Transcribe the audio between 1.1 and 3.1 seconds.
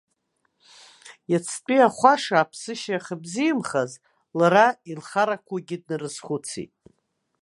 Иацтәи ахәаша аԥсышьа